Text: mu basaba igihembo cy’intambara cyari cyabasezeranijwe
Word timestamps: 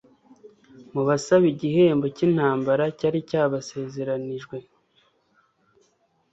mu 0.93 1.01
basaba 1.07 1.45
igihembo 1.53 2.05
cy’intambara 2.15 2.83
cyari 2.99 3.19
cyabasezeranijwe 3.29 4.57